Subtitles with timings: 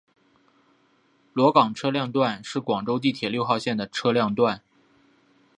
[1.31, 4.63] 萝岗车辆段是广州地铁六号线的车辆段。